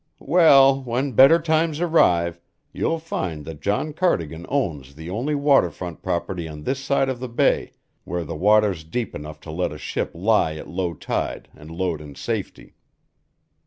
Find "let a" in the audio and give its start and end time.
9.51-9.77